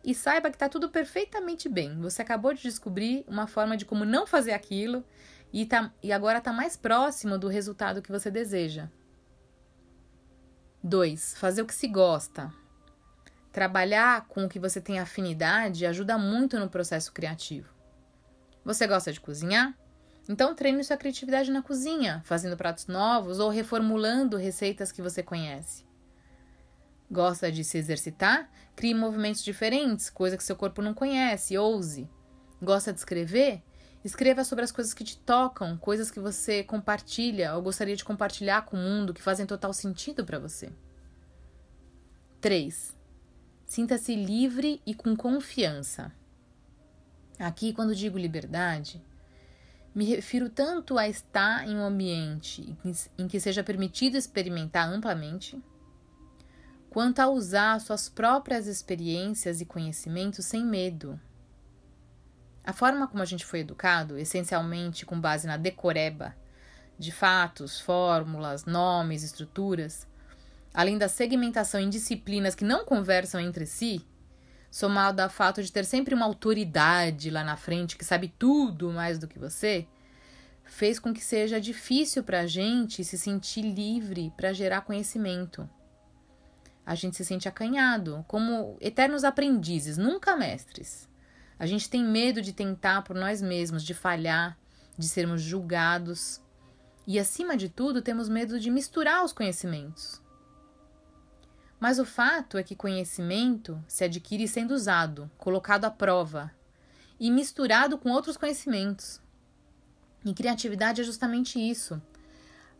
E 0.04 0.16
saiba 0.16 0.50
que 0.50 0.56
está 0.56 0.70
tudo 0.70 0.90
perfeitamente 0.90 1.68
bem. 1.68 2.00
Você 2.00 2.22
acabou 2.22 2.54
de 2.54 2.62
descobrir 2.62 3.26
uma 3.28 3.48
forma 3.48 3.76
de 3.76 3.86
como 3.86 4.06
não 4.06 4.26
fazer 4.26 4.54
aquilo 4.54 5.04
e, 5.52 5.66
tá, 5.66 5.92
e 6.02 6.12
agora 6.12 6.38
está 6.38 6.54
mais 6.54 6.78
próximo 6.78 7.38
do 7.38 7.48
resultado 7.48 8.02
que 8.02 8.12
você 8.12 8.32
deseja. 8.32 8.88
2. 10.82 11.36
Fazer 11.36 11.62
o 11.62 11.66
que 11.66 11.74
se 11.76 11.88
gosta. 11.88 12.54
Trabalhar 13.52 14.26
com 14.28 14.46
o 14.46 14.50
que 14.50 14.60
você 14.60 14.80
tem 14.80 15.00
afinidade 15.00 15.86
ajuda 15.86 16.18
muito 16.18 16.58
no 16.58 16.70
processo 16.70 17.12
criativo. 17.12 17.74
Você 18.64 18.88
gosta 18.88 19.12
de 19.12 19.20
cozinhar? 19.20 19.78
Então 20.30 20.54
treine 20.54 20.84
sua 20.84 20.96
criatividade 20.96 21.50
na 21.50 21.64
cozinha, 21.64 22.22
fazendo 22.24 22.56
pratos 22.56 22.86
novos 22.86 23.40
ou 23.40 23.50
reformulando 23.50 24.38
receitas 24.38 24.92
que 24.92 25.02
você 25.02 25.24
conhece. 25.24 25.84
Gosta 27.10 27.52
de 27.52 27.64
se 27.64 27.80
exercitar? 27.80 28.48
Crie 28.76 28.94
movimentos 28.94 29.44
diferentes, 29.44 30.12
coisa 30.12 30.38
que 30.38 30.44
seu 30.44 30.56
corpo 30.56 30.84
não 30.84 30.94
conhece, 30.94 31.58
ouse. 31.58 32.08
Gosta 32.62 32.94
de 32.94 33.00
escrever? 33.00 33.64
Escreva 34.06 34.44
sobre 34.44 34.64
as 34.64 34.72
coisas 34.72 34.94
que 34.94 35.04
te 35.04 35.18
tocam, 35.18 35.76
coisas 35.76 36.12
que 36.12 36.20
você 36.20 36.64
compartilha 36.64 37.56
ou 37.56 37.64
gostaria 37.64 37.96
de 37.96 38.06
compartilhar 38.06 38.62
com 38.66 38.78
o 38.78 38.80
mundo 38.80 39.16
que 39.16 39.24
fazem 39.24 39.48
total 39.48 39.74
sentido 39.74 40.24
para 40.24 40.38
você. 40.38 40.72
3. 42.40 42.96
Sinta-se 43.66 44.16
livre 44.16 44.80
e 44.86 44.94
com 44.94 45.16
confiança. 45.16 46.12
Aqui, 47.40 47.74
quando 47.74 47.96
digo 47.96 48.18
liberdade, 48.18 49.04
me 49.94 50.06
refiro 50.06 50.50
tanto 50.50 50.98
a 50.98 51.08
estar 51.08 51.68
em 51.68 51.76
um 51.76 51.84
ambiente 51.84 52.78
em 53.18 53.28
que 53.28 53.40
seja 53.40 53.64
permitido 53.64 54.18
experimentar 54.18 54.88
amplamente, 54.88 55.62
quanto 56.90 57.20
a 57.20 57.30
usar 57.30 57.80
suas 57.80 58.10
próprias 58.10 58.68
experiências 58.68 59.62
e 59.62 59.66
conhecimentos 59.66 60.46
sem 60.46 60.66
medo. 60.66 61.20
A 62.64 62.74
forma 62.74 63.08
como 63.08 63.24
a 63.24 63.26
gente 63.26 63.46
foi 63.46 63.60
educado, 63.60 64.18
essencialmente 64.18 65.06
com 65.06 65.20
base 65.20 65.48
na 65.48 65.58
decoreba 65.58 66.36
de 66.98 67.12
fatos, 67.12 67.80
fórmulas, 67.80 68.66
nomes, 68.66 69.24
estruturas, 69.24 70.08
além 70.74 70.98
da 70.98 71.08
segmentação 71.08 71.80
em 71.80 71.90
disciplinas 71.90 72.54
que 72.54 72.66
não 72.66 72.86
conversam 72.86 73.40
entre 73.40 73.66
si, 73.66 74.06
somado 74.70 75.22
ao 75.22 75.30
fato 75.30 75.64
de 75.64 75.72
ter 75.72 75.86
sempre 75.86 76.14
uma 76.14 76.26
autoridade 76.26 77.30
lá 77.30 77.44
na 77.44 77.58
frente 77.58 77.98
que 77.98 78.06
sabe 78.06 78.34
tudo 78.38 78.92
mais 78.92 79.18
do 79.18 79.28
que 79.28 79.40
você, 79.40 79.88
fez 80.64 81.00
com 81.00 81.14
que 81.14 81.22
seja 81.22 81.60
difícil 81.60 82.24
para 82.24 82.42
a 82.42 82.48
gente 82.48 83.04
se 83.04 83.18
sentir 83.18 83.62
livre 83.62 84.32
para 84.38 84.54
gerar 84.54 84.82
conhecimento. 84.82 85.68
A 86.86 86.96
gente 86.96 87.18
se 87.18 87.26
sente 87.26 87.48
acanhado, 87.48 88.24
como 88.28 88.78
eternos 88.80 89.24
aprendizes, 89.24 89.98
nunca 89.98 90.36
mestres. 90.36 91.08
A 91.58 91.66
gente 91.66 91.90
tem 91.90 92.04
medo 92.04 92.42
de 92.42 92.54
tentar 92.54 93.04
por 93.04 93.16
nós 93.16 93.42
mesmos, 93.42 93.84
de 93.84 93.94
falhar, 93.94 94.58
de 94.98 95.08
sermos 95.08 95.42
julgados. 95.42 96.42
E, 97.06 97.20
acima 97.20 97.58
de 97.58 97.70
tudo, 97.70 98.02
temos 98.02 98.30
medo 98.30 98.60
de 98.60 98.72
misturar 98.72 99.24
os 99.24 99.34
conhecimentos. 99.34 100.22
Mas 101.80 101.98
o 101.98 102.06
fato 102.06 102.58
é 102.58 102.64
que 102.64 102.76
conhecimento 102.76 103.82
se 103.88 104.04
adquire 104.04 104.48
sendo 104.48 104.72
usado, 104.74 105.32
colocado 105.38 105.86
à 105.86 105.92
prova 105.92 106.52
e 107.20 107.32
misturado 107.32 107.98
com 107.98 108.12
outros 108.12 108.36
conhecimentos. 108.36 109.22
E 110.26 110.34
criatividade 110.34 111.02
é 111.02 111.04
justamente 111.04 111.60
isso: 111.60 112.02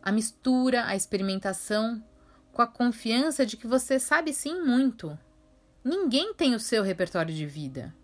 a 0.02 0.12
mistura, 0.12 0.86
a 0.86 0.94
experimentação, 0.94 2.02
com 2.52 2.60
a 2.60 2.66
confiança 2.66 3.46
de 3.46 3.56
que 3.56 3.66
você 3.66 3.98
sabe 3.98 4.32
sim 4.32 4.62
muito. 4.62 5.18
Ninguém 5.82 6.34
tem 6.34 6.54
o 6.54 6.60
seu 6.60 6.82
repertório 6.82 7.34
de 7.34 7.46
vida. 7.46 7.94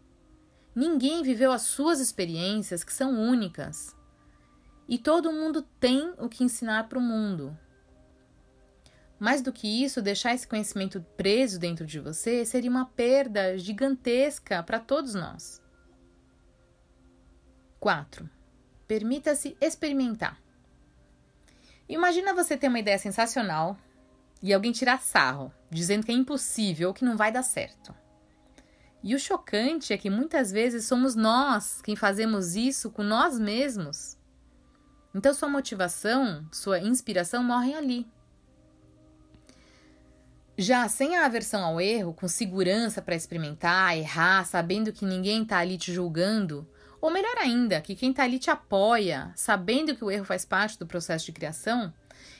Ninguém 0.74 1.22
viveu 1.22 1.52
as 1.52 1.62
suas 1.62 2.00
experiências 2.00 2.82
que 2.82 2.92
são 2.92 3.18
únicas. 3.18 3.94
E 4.88 4.96
todo 4.98 5.32
mundo 5.32 5.62
tem 5.80 6.14
o 6.18 6.28
que 6.28 6.44
ensinar 6.44 6.88
para 6.88 6.98
o 6.98 7.02
mundo. 7.02 7.58
Mais 9.18 9.40
do 9.40 9.52
que 9.52 9.82
isso, 9.82 10.02
deixar 10.02 10.34
esse 10.34 10.46
conhecimento 10.46 11.00
preso 11.16 11.58
dentro 11.58 11.86
de 11.86 11.98
você 11.98 12.44
seria 12.44 12.70
uma 12.70 12.86
perda 12.86 13.56
gigantesca 13.56 14.62
para 14.62 14.78
todos 14.78 15.14
nós. 15.14 15.62
4. 17.80 18.28
Permita-se 18.86 19.56
experimentar. 19.60 20.40
Imagina 21.88 22.34
você 22.34 22.56
ter 22.56 22.68
uma 22.68 22.78
ideia 22.78 22.98
sensacional 22.98 23.78
e 24.42 24.52
alguém 24.52 24.72
tirar 24.72 25.00
sarro, 25.00 25.52
dizendo 25.70 26.04
que 26.04 26.12
é 26.12 26.14
impossível 26.14 26.88
ou 26.88 26.94
que 26.94 27.04
não 27.04 27.16
vai 27.16 27.32
dar 27.32 27.42
certo. 27.42 27.94
E 29.02 29.14
o 29.14 29.18
chocante 29.18 29.92
é 29.92 29.98
que 29.98 30.10
muitas 30.10 30.50
vezes 30.50 30.86
somos 30.86 31.14
nós 31.14 31.80
quem 31.80 31.94
fazemos 31.94 32.56
isso 32.56 32.90
com 32.90 33.02
nós 33.02 33.38
mesmos. 33.38 34.18
Então 35.14 35.32
sua 35.32 35.48
motivação, 35.48 36.46
sua 36.52 36.80
inspiração 36.80 37.42
morrem 37.42 37.76
ali. 37.76 38.15
Já 40.58 40.88
sem 40.88 41.16
a 41.16 41.26
aversão 41.26 41.62
ao 41.62 41.78
erro, 41.78 42.14
com 42.14 42.26
segurança 42.26 43.02
para 43.02 43.14
experimentar, 43.14 43.94
errar, 43.94 44.42
sabendo 44.46 44.90
que 44.90 45.04
ninguém 45.04 45.42
está 45.42 45.58
ali 45.58 45.76
te 45.76 45.92
julgando, 45.92 46.66
ou 46.98 47.10
melhor 47.10 47.36
ainda, 47.36 47.78
que 47.82 47.94
quem 47.94 48.10
está 48.10 48.22
ali 48.22 48.38
te 48.38 48.50
apoia, 48.50 49.32
sabendo 49.36 49.94
que 49.94 50.02
o 50.02 50.10
erro 50.10 50.24
faz 50.24 50.46
parte 50.46 50.78
do 50.78 50.86
processo 50.86 51.26
de 51.26 51.32
criação, 51.32 51.92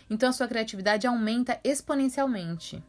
então 0.08 0.30
a 0.30 0.32
sua 0.32 0.48
criatividade 0.48 1.06
aumenta 1.06 1.60
exponencialmente. 1.62 2.82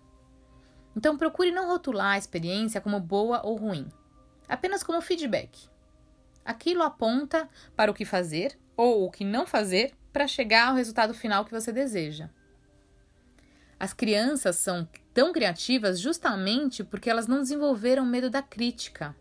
Então 0.96 1.18
procure 1.18 1.52
não 1.52 1.68
rotular 1.68 2.14
a 2.14 2.18
experiência 2.18 2.80
como 2.80 2.98
boa 2.98 3.46
ou 3.46 3.58
ruim, 3.58 3.86
apenas 4.48 4.82
como 4.82 5.02
feedback. 5.02 5.68
Aquilo 6.46 6.84
aponta 6.84 7.50
para 7.76 7.92
o 7.92 7.94
que 7.94 8.06
fazer 8.06 8.58
ou 8.78 9.06
o 9.06 9.12
que 9.12 9.26
não 9.26 9.46
fazer 9.46 9.94
para 10.14 10.26
chegar 10.26 10.70
ao 10.70 10.76
resultado 10.76 11.14
final 11.14 11.44
que 11.44 11.52
você 11.52 11.74
deseja. 11.74 12.30
As 13.80 13.94
crianças 13.94 14.56
são 14.56 14.88
tão 15.14 15.32
criativas 15.32 16.00
justamente 16.00 16.84
porque 16.84 17.10
elas 17.10 17.28
não 17.28 17.40
desenvolveram 17.40 18.06
medo 18.06 18.30
da 18.30 18.42
crítica. 18.42 19.16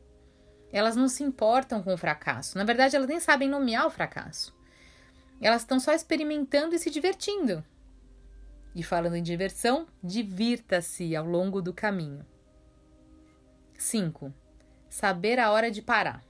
Elas 0.73 0.97
não 0.97 1.09
se 1.09 1.23
importam 1.23 1.83
com 1.83 1.93
o 1.93 1.99
fracasso. 1.99 2.57
Na 2.57 2.65
verdade, 2.65 2.97
elas 2.97 3.09
nem 3.09 3.21
sabem 3.21 3.49
nomear 3.49 3.87
o 3.87 3.91
fracasso. 3.91 4.55
Elas 5.41 5.63
estão 5.63 5.79
só 5.79 5.93
experimentando 5.93 6.75
e 6.75 6.79
se 6.79 6.91
divertindo. 6.91 7.65
E 8.75 8.83
falando 8.83 9.17
em 9.17 9.23
diversão, 9.23 9.87
divirta-se 10.03 11.15
ao 11.15 11.27
longo 11.27 11.63
do 11.63 11.73
caminho. 11.73 12.25
5. 13.79 14.33
Saber 14.89 15.39
a 15.39 15.51
hora 15.51 15.71
de 15.71 15.83
parar. 15.83 16.25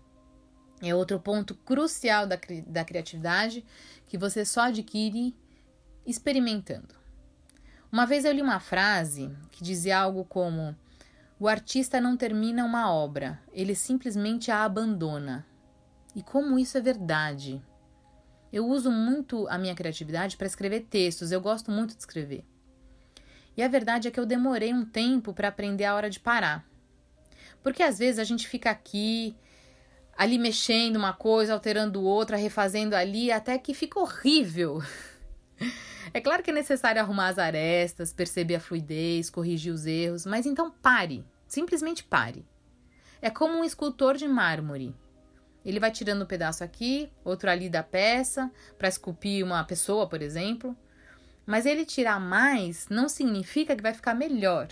É 0.83 0.95
outro 0.95 1.18
ponto 1.18 1.54
crucial 1.54 2.26
da, 2.26 2.38
da 2.66 2.85
criatividade 2.85 3.64
que 4.06 4.18
você 4.18 4.45
só 4.45 4.62
adquire 4.62 5.35
experimentando. 6.04 7.06
Uma 7.90 8.05
vez 8.05 8.25
eu 8.25 8.33
li 8.33 8.43
uma 8.43 8.61
frase 8.61 9.31
que 9.50 9.62
dizia 9.62 9.99
algo 9.99 10.25
como: 10.25 10.76
O 11.38 11.49
artista 11.49 12.00
não 12.00 12.16
termina 12.16 12.64
uma 12.64 12.93
obra, 12.93 13.40
ele 13.52 13.75
simplesmente 13.75 14.50
a 14.50 14.64
abandona. 14.64 15.47
E 16.14 16.23
como 16.23 16.59
isso 16.59 16.78
é 16.78 16.81
verdade? 16.81 17.62
Eu 18.52 18.66
uso 18.66 18.90
muito 18.90 19.47
a 19.49 19.59
minha 19.59 19.75
criatividade 19.75 20.37
para 20.37 20.47
escrever 20.47 20.87
textos, 20.88 21.31
eu 21.31 21.40
gosto 21.40 21.71
muito 21.71 21.95
de 21.95 22.00
escrever. 22.00 22.45
E 23.57 23.62
a 23.62 23.69
verdade 23.69 24.09
é 24.09 24.11
que 24.11 24.21
eu 24.21 24.26
demorei 24.26 24.73
um 24.73 24.85
tempo 24.85 25.33
para 25.33 25.49
aprender 25.49 25.85
a 25.85 25.95
hora 25.95 26.11
de 26.11 26.21
parar. 26.21 26.66
Porque 27.62 27.83
às 27.83 27.99
vezes 27.99 28.19
a 28.19 28.25
gente 28.25 28.47
fica 28.47 28.71
aqui, 28.71 29.37
ali 30.16 30.38
mexendo 30.38 30.97
uma 30.97 31.12
coisa, 31.12 31.52
alterando 31.52 32.02
outra, 32.02 32.37
refazendo 32.37 32.95
ali, 32.95 33.33
até 33.33 33.59
que 33.59 33.75
fica 33.75 33.99
horrível. 33.99 34.83
É 36.15 36.21
claro 36.21 36.43
que 36.43 36.51
é 36.51 36.55
necessário 36.55 37.01
arrumar 37.01 37.29
as 37.29 37.39
arestas, 37.39 38.13
perceber 38.13 38.55
a 38.55 38.61
fluidez, 38.61 39.29
corrigir 39.29 39.73
os 39.73 39.87
erros, 39.87 40.25
mas 40.25 40.47
então 40.47 40.71
pare, 40.71 41.25
simplesmente 41.47 42.05
pare. 42.05 42.47
É 43.21 43.29
como 43.29 43.59
um 43.59 43.65
escultor 43.65 44.17
de 44.17 44.29
mármore. 44.29 44.95
Ele 45.65 45.81
vai 45.81 45.91
tirando 45.91 46.23
um 46.23 46.27
pedaço 46.27 46.63
aqui, 46.63 47.11
outro 47.25 47.51
ali 47.51 47.69
da 47.69 47.83
peça, 47.83 48.51
para 48.79 48.89
esculpir 48.89 49.45
uma 49.45 49.65
pessoa, 49.65 50.09
por 50.09 50.23
exemplo. 50.23 50.77
Mas 51.45 51.67
ele 51.67 51.85
tirar 51.85 52.21
mais 52.21 52.89
não 52.89 53.09
significa 53.09 53.75
que 53.75 53.83
vai 53.83 53.93
ficar 53.93 54.15
melhor. 54.15 54.69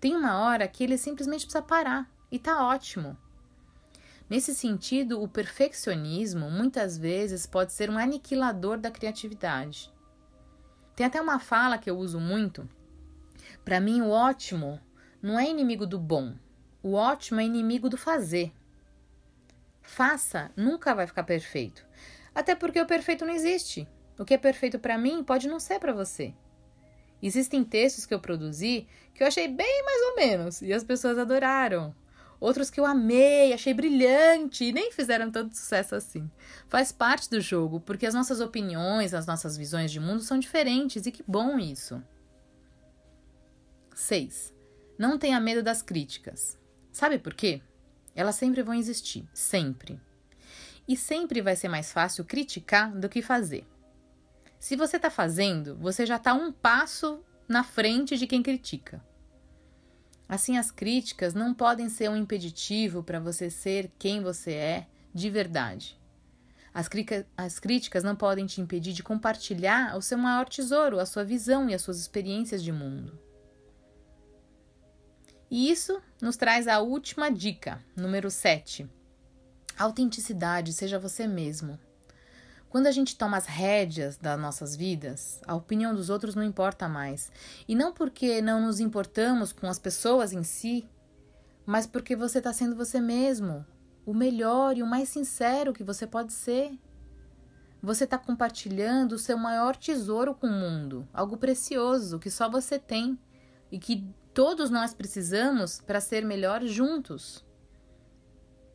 Tem 0.00 0.16
uma 0.16 0.40
hora 0.40 0.66
que 0.66 0.82
ele 0.82 0.96
simplesmente 0.96 1.44
precisa 1.44 1.62
parar 1.62 2.10
e 2.30 2.38
tá 2.38 2.66
ótimo. 2.66 3.16
Nesse 4.28 4.54
sentido, 4.54 5.22
o 5.22 5.28
perfeccionismo 5.28 6.50
muitas 6.50 6.96
vezes 6.96 7.46
pode 7.46 7.74
ser 7.74 7.90
um 7.90 7.98
aniquilador 7.98 8.78
da 8.78 8.90
criatividade. 8.90 9.91
Tem 10.94 11.06
até 11.06 11.20
uma 11.20 11.38
fala 11.38 11.78
que 11.78 11.88
eu 11.88 11.96
uso 11.96 12.20
muito. 12.20 12.68
Para 13.64 13.80
mim, 13.80 14.00
o 14.02 14.10
ótimo 14.10 14.80
não 15.22 15.38
é 15.38 15.48
inimigo 15.48 15.86
do 15.86 15.98
bom. 15.98 16.34
O 16.82 16.94
ótimo 16.94 17.40
é 17.40 17.44
inimigo 17.44 17.88
do 17.88 17.96
fazer. 17.96 18.52
Faça, 19.80 20.50
nunca 20.56 20.94
vai 20.94 21.06
ficar 21.06 21.22
perfeito. 21.24 21.86
Até 22.34 22.54
porque 22.54 22.80
o 22.80 22.86
perfeito 22.86 23.24
não 23.24 23.34
existe. 23.34 23.88
O 24.18 24.24
que 24.24 24.34
é 24.34 24.38
perfeito 24.38 24.78
para 24.78 24.98
mim 24.98 25.22
pode 25.24 25.48
não 25.48 25.58
ser 25.58 25.78
para 25.78 25.92
você. 25.92 26.34
Existem 27.22 27.62
textos 27.62 28.04
que 28.04 28.12
eu 28.12 28.20
produzi 28.20 28.86
que 29.14 29.22
eu 29.22 29.26
achei 29.26 29.46
bem 29.46 29.84
mais 29.84 30.02
ou 30.02 30.16
menos 30.16 30.62
e 30.62 30.72
as 30.72 30.82
pessoas 30.82 31.18
adoraram. 31.18 31.94
Outros 32.42 32.70
que 32.70 32.80
eu 32.80 32.84
amei, 32.84 33.52
achei 33.52 33.72
brilhante 33.72 34.64
e 34.64 34.72
nem 34.72 34.90
fizeram 34.90 35.30
tanto 35.30 35.56
sucesso 35.56 35.94
assim. 35.94 36.28
Faz 36.66 36.90
parte 36.90 37.30
do 37.30 37.40
jogo, 37.40 37.78
porque 37.78 38.04
as 38.04 38.14
nossas 38.14 38.40
opiniões, 38.40 39.14
as 39.14 39.28
nossas 39.28 39.56
visões 39.56 39.92
de 39.92 40.00
mundo 40.00 40.22
são 40.22 40.40
diferentes 40.40 41.06
e 41.06 41.12
que 41.12 41.22
bom 41.24 41.56
isso. 41.56 42.02
6. 43.94 44.52
Não 44.98 45.16
tenha 45.16 45.38
medo 45.38 45.62
das 45.62 45.82
críticas. 45.82 46.58
Sabe 46.90 47.16
por 47.16 47.32
quê? 47.32 47.62
Elas 48.12 48.34
sempre 48.34 48.60
vão 48.60 48.74
existir, 48.74 49.24
sempre. 49.32 50.00
E 50.88 50.96
sempre 50.96 51.40
vai 51.42 51.54
ser 51.54 51.68
mais 51.68 51.92
fácil 51.92 52.24
criticar 52.24 52.90
do 52.90 53.08
que 53.08 53.22
fazer. 53.22 53.64
Se 54.58 54.74
você 54.74 54.96
está 54.96 55.10
fazendo, 55.10 55.76
você 55.76 56.04
já 56.04 56.16
está 56.16 56.34
um 56.34 56.50
passo 56.50 57.22
na 57.46 57.62
frente 57.62 58.18
de 58.18 58.26
quem 58.26 58.42
critica. 58.42 59.00
Assim, 60.32 60.56
as 60.56 60.70
críticas 60.70 61.34
não 61.34 61.52
podem 61.52 61.90
ser 61.90 62.08
um 62.08 62.16
impeditivo 62.16 63.02
para 63.02 63.20
você 63.20 63.50
ser 63.50 63.92
quem 63.98 64.22
você 64.22 64.52
é 64.52 64.86
de 65.12 65.28
verdade. 65.28 66.00
As, 66.72 66.88
as, 67.36 67.58
críticas 67.58 68.02
não 68.02 68.16
podem 68.16 68.46
te 68.46 68.58
impedir 68.58 68.94
de 68.94 69.02
compartilhar 69.02 69.94
o 69.94 70.00
seu 70.00 70.16
maior 70.16 70.48
tesouro, 70.48 70.98
a 70.98 71.04
sua 71.04 71.22
visão 71.22 71.68
e 71.68 71.74
as 71.74 71.82
suas 71.82 72.00
experiências 72.00 72.62
de 72.62 72.72
mundo. 72.72 73.20
E 75.50 75.70
isso 75.70 76.00
nos 76.18 76.38
traz 76.38 76.66
a 76.66 76.80
última 76.80 77.30
dica, 77.30 77.84
número 77.94 78.30
7. 78.30 78.88
Autenticidade, 79.78 80.72
seja 80.72 80.98
você 80.98 81.26
mesmo. 81.26 81.78
Quando 82.72 82.86
a 82.86 82.90
gente 82.90 83.18
toma 83.18 83.36
as 83.36 83.44
rédeas 83.44 84.16
das 84.16 84.40
nossas 84.40 84.74
vidas, 84.74 85.42
a 85.46 85.54
opinião 85.54 85.94
dos 85.94 86.08
outros 86.08 86.34
não 86.34 86.42
importa 86.42 86.88
mais. 86.88 87.30
E 87.68 87.74
não 87.74 87.92
porque 87.92 88.40
não 88.40 88.62
nos 88.62 88.80
importamos 88.80 89.52
com 89.52 89.68
as 89.68 89.78
pessoas 89.78 90.32
em 90.32 90.42
si, 90.42 90.88
mas 91.66 91.86
porque 91.86 92.16
você 92.16 92.38
está 92.38 92.50
sendo 92.50 92.74
você 92.74 92.98
mesmo, 92.98 93.62
o 94.06 94.14
melhor 94.14 94.74
e 94.78 94.82
o 94.82 94.86
mais 94.86 95.10
sincero 95.10 95.74
que 95.74 95.84
você 95.84 96.06
pode 96.06 96.32
ser. 96.32 96.72
Você 97.82 98.04
está 98.04 98.16
compartilhando 98.16 99.16
o 99.16 99.18
seu 99.18 99.36
maior 99.36 99.76
tesouro 99.76 100.34
com 100.34 100.46
o 100.46 100.50
mundo, 100.50 101.06
algo 101.12 101.36
precioso 101.36 102.18
que 102.18 102.30
só 102.30 102.48
você 102.48 102.78
tem 102.78 103.18
e 103.70 103.78
que 103.78 104.02
todos 104.32 104.70
nós 104.70 104.94
precisamos 104.94 105.78
para 105.78 106.00
ser 106.00 106.24
melhor 106.24 106.64
juntos. 106.64 107.44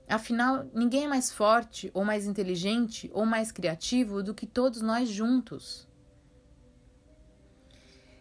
Afinal, 0.07 0.65
ninguém 0.73 1.03
é 1.03 1.07
mais 1.07 1.31
forte, 1.31 1.91
ou 1.93 2.05
mais 2.05 2.25
inteligente, 2.25 3.11
ou 3.13 3.25
mais 3.25 3.51
criativo 3.51 4.23
do 4.23 4.33
que 4.33 4.45
todos 4.45 4.81
nós 4.81 5.09
juntos. 5.09 5.85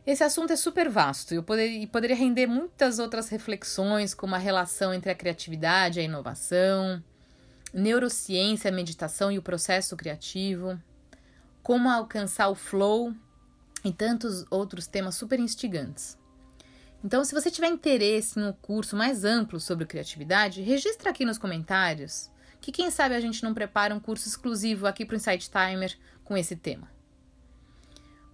Esse 0.04 0.24
assunto 0.24 0.52
é 0.52 0.56
super 0.56 0.88
vasto 0.88 1.34
e 1.34 1.42
poder, 1.42 1.86
poderia 1.88 2.16
render 2.16 2.46
muitas 2.46 2.98
outras 2.98 3.28
reflexões, 3.28 4.14
como 4.14 4.34
a 4.34 4.38
relação 4.38 4.92
entre 4.92 5.10
a 5.10 5.14
criatividade 5.14 5.98
e 5.98 6.02
a 6.02 6.04
inovação, 6.04 7.02
neurociência, 7.72 8.70
a 8.70 8.74
meditação 8.74 9.30
e 9.30 9.38
o 9.38 9.42
processo 9.42 9.96
criativo, 9.96 10.80
como 11.62 11.88
alcançar 11.88 12.48
o 12.48 12.54
flow 12.54 13.12
e 13.84 13.92
tantos 13.92 14.44
outros 14.50 14.86
temas 14.86 15.14
super 15.14 15.38
instigantes. 15.38 16.18
Então, 17.06 17.24
se 17.24 17.32
você 17.32 17.52
tiver 17.52 17.68
interesse 17.68 18.36
em 18.36 18.42
um 18.42 18.52
curso 18.52 18.96
mais 18.96 19.24
amplo 19.24 19.60
sobre 19.60 19.86
criatividade, 19.86 20.60
registra 20.60 21.10
aqui 21.10 21.24
nos 21.24 21.38
comentários, 21.38 22.28
que 22.60 22.72
quem 22.72 22.90
sabe 22.90 23.14
a 23.14 23.20
gente 23.20 23.44
não 23.44 23.54
prepara 23.54 23.94
um 23.94 24.00
curso 24.00 24.26
exclusivo 24.26 24.88
aqui 24.88 25.06
para 25.06 25.14
o 25.14 25.16
Insight 25.16 25.48
Timer 25.48 25.96
com 26.24 26.36
esse 26.36 26.56
tema. 26.56 26.90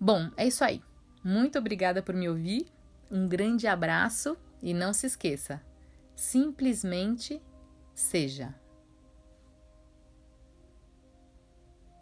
Bom, 0.00 0.30
é 0.38 0.46
isso 0.46 0.64
aí. 0.64 0.82
Muito 1.22 1.58
obrigada 1.58 2.02
por 2.02 2.14
me 2.14 2.30
ouvir. 2.30 2.66
Um 3.10 3.28
grande 3.28 3.66
abraço 3.66 4.38
e 4.62 4.72
não 4.72 4.94
se 4.94 5.06
esqueça, 5.06 5.60
simplesmente 6.16 7.42
seja. 7.94 8.54